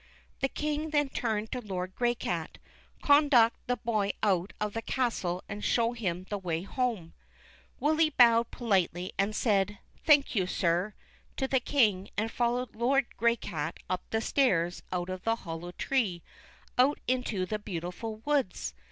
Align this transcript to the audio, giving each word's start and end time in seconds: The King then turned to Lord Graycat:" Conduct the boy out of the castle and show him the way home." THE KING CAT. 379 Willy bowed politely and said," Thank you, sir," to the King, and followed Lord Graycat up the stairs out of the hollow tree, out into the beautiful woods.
The 0.39 0.49
King 0.49 0.89
then 0.89 1.09
turned 1.09 1.51
to 1.51 1.61
Lord 1.61 1.93
Graycat:" 1.95 2.57
Conduct 3.03 3.55
the 3.67 3.77
boy 3.77 4.13
out 4.23 4.51
of 4.59 4.73
the 4.73 4.81
castle 4.81 5.43
and 5.47 5.63
show 5.63 5.93
him 5.93 6.25
the 6.31 6.39
way 6.39 6.63
home." 6.63 7.13
THE 7.79 7.85
KING 7.89 7.97
CAT. 7.97 7.97
379 7.97 7.97
Willy 7.97 8.09
bowed 8.41 8.49
politely 8.49 9.13
and 9.19 9.35
said," 9.35 9.77
Thank 10.07 10.33
you, 10.33 10.47
sir," 10.47 10.95
to 11.37 11.47
the 11.47 11.59
King, 11.59 12.09
and 12.17 12.31
followed 12.31 12.75
Lord 12.75 13.15
Graycat 13.15 13.73
up 13.91 14.01
the 14.09 14.21
stairs 14.21 14.81
out 14.91 15.11
of 15.11 15.23
the 15.23 15.35
hollow 15.35 15.69
tree, 15.71 16.23
out 16.79 16.99
into 17.07 17.45
the 17.45 17.59
beautiful 17.59 18.23
woods. 18.25 18.73